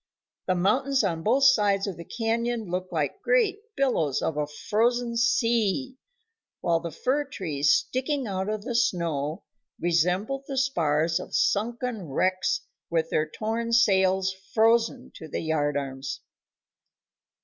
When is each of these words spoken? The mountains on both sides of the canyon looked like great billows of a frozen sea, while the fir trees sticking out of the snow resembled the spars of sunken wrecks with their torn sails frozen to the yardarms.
The 0.47 0.55
mountains 0.55 1.03
on 1.03 1.21
both 1.21 1.43
sides 1.43 1.85
of 1.85 1.95
the 1.95 2.03
canyon 2.03 2.71
looked 2.71 2.91
like 2.91 3.21
great 3.21 3.59
billows 3.75 4.19
of 4.23 4.35
a 4.35 4.47
frozen 4.47 5.15
sea, 5.15 5.95
while 6.59 6.79
the 6.79 6.89
fir 6.89 7.23
trees 7.25 7.71
sticking 7.71 8.25
out 8.25 8.49
of 8.49 8.63
the 8.63 8.73
snow 8.73 9.43
resembled 9.79 10.45
the 10.47 10.57
spars 10.57 11.19
of 11.19 11.35
sunken 11.35 12.07
wrecks 12.09 12.61
with 12.89 13.11
their 13.11 13.29
torn 13.29 13.73
sails 13.73 14.33
frozen 14.33 15.11
to 15.17 15.27
the 15.27 15.41
yardarms. 15.47 16.21